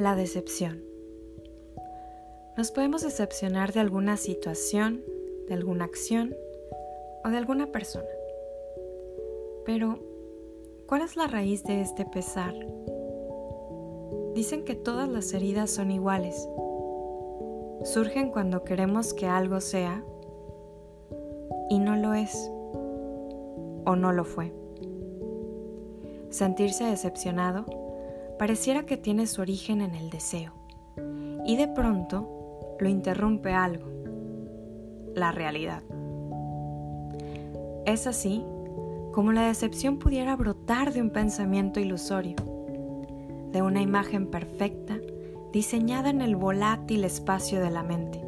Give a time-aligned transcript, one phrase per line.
[0.00, 0.82] La decepción.
[2.56, 5.04] Nos podemos decepcionar de alguna situación,
[5.46, 6.34] de alguna acción
[7.22, 8.08] o de alguna persona.
[9.66, 9.98] Pero,
[10.86, 12.54] ¿cuál es la raíz de este pesar?
[14.34, 16.48] Dicen que todas las heridas son iguales.
[17.84, 20.02] Surgen cuando queremos que algo sea
[21.68, 22.50] y no lo es
[23.84, 24.50] o no lo fue.
[26.30, 27.79] Sentirse decepcionado
[28.40, 30.54] pareciera que tiene su origen en el deseo
[31.44, 33.84] y de pronto lo interrumpe algo,
[35.14, 35.82] la realidad.
[37.84, 38.42] Es así
[39.12, 42.36] como la decepción pudiera brotar de un pensamiento ilusorio,
[43.52, 44.98] de una imagen perfecta
[45.52, 48.22] diseñada en el volátil espacio de la mente,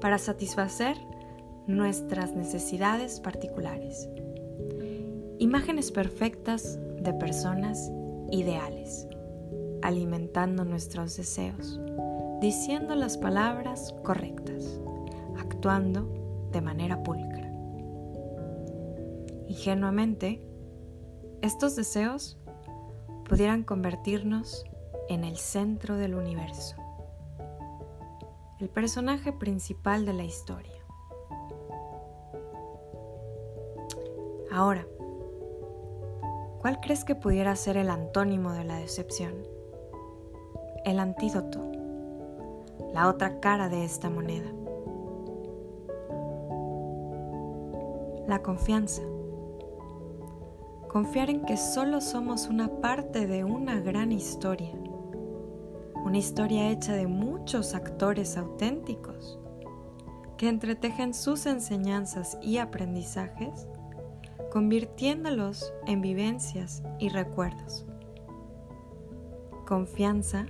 [0.00, 0.96] para satisfacer
[1.66, 4.08] nuestras necesidades particulares.
[5.40, 7.90] Imágenes perfectas de personas
[8.30, 9.08] ideales
[9.82, 11.80] alimentando nuestros deseos,
[12.40, 14.80] diciendo las palabras correctas,
[15.38, 17.52] actuando de manera pulcra.
[19.48, 20.42] Ingenuamente,
[21.42, 22.38] estos deseos
[23.28, 24.64] pudieran convertirnos
[25.08, 26.76] en el centro del universo,
[28.60, 30.72] el personaje principal de la historia.
[34.52, 34.86] Ahora,
[36.60, 39.34] ¿cuál crees que pudiera ser el antónimo de la decepción?
[40.84, 41.60] El antídoto,
[42.92, 44.50] la otra cara de esta moneda.
[48.26, 49.02] La confianza.
[50.88, 54.72] Confiar en que solo somos una parte de una gran historia,
[56.04, 59.38] una historia hecha de muchos actores auténticos
[60.36, 63.68] que entretejen sus enseñanzas y aprendizajes,
[64.50, 67.86] convirtiéndolos en vivencias y recuerdos.
[69.66, 70.46] Confianza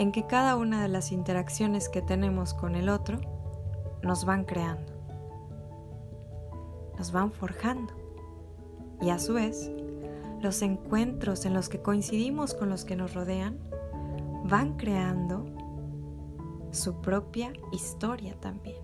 [0.00, 3.20] en que cada una de las interacciones que tenemos con el otro
[4.02, 4.94] nos van creando,
[6.96, 7.92] nos van forjando
[9.02, 9.70] y a su vez
[10.40, 13.58] los encuentros en los que coincidimos con los que nos rodean
[14.44, 15.44] van creando
[16.70, 18.82] su propia historia también.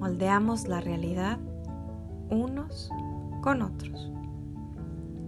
[0.00, 1.38] Moldeamos la realidad
[2.30, 2.88] unos
[3.42, 4.10] con otros,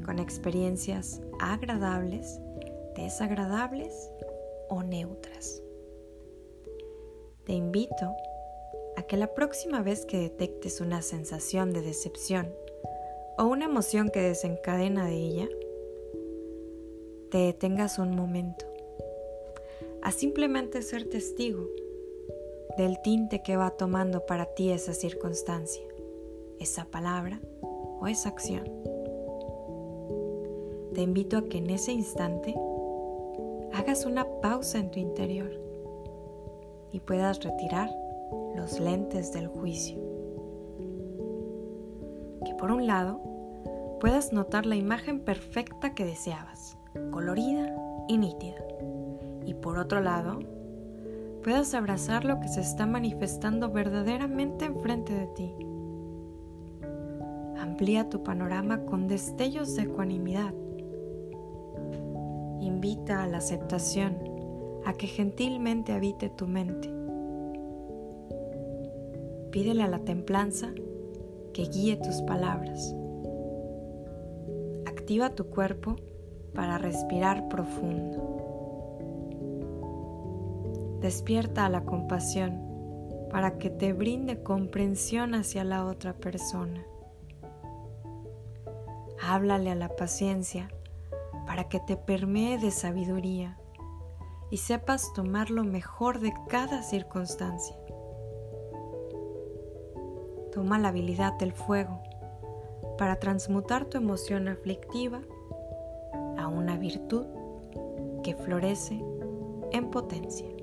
[0.06, 2.40] con experiencias agradables
[3.03, 4.10] desagradables
[4.69, 5.62] o neutras.
[7.44, 8.15] Te invito
[8.97, 12.55] a que la próxima vez que detectes una sensación de decepción
[13.37, 15.49] o una emoción que desencadena de ella,
[17.31, 18.65] te detengas un momento
[20.03, 21.66] a simplemente ser testigo
[22.76, 25.84] del tinte que va tomando para ti esa circunstancia,
[26.59, 28.65] esa palabra o esa acción.
[30.94, 32.55] Te invito a que en ese instante
[33.74, 35.50] hagas una pausa en tu interior
[36.92, 37.90] y puedas retirar
[38.54, 39.98] los lentes del juicio.
[42.46, 43.20] Que por un lado
[44.00, 46.76] puedas notar la imagen perfecta que deseabas,
[47.10, 47.74] colorida
[48.06, 48.64] y nítida.
[49.44, 50.38] Y por otro lado,
[51.42, 55.52] puedas abrazar lo que se está manifestando verdaderamente enfrente de ti.
[57.58, 60.54] Amplía tu panorama con destellos de ecuanimidad
[62.64, 64.19] invita a la aceptación,
[64.84, 66.91] a que gentilmente habite tu mente.
[69.50, 70.72] Pídele a la templanza
[71.52, 72.94] que guíe tus palabras.
[74.86, 75.97] Activa tu cuerpo
[76.54, 78.30] para respirar profundo.
[81.00, 82.60] Despierta a la compasión
[83.31, 86.84] para que te brinde comprensión hacia la otra persona.
[89.22, 90.69] Háblale a la paciencia
[91.47, 93.59] para que te permee de sabiduría
[94.50, 97.77] y sepas tomar lo mejor de cada circunstancia.
[100.53, 102.00] Toma la habilidad del fuego
[102.96, 105.23] para transmutar tu emoción aflictiva
[106.38, 107.26] a una virtud
[108.23, 109.05] que florece
[109.73, 110.53] en potencia.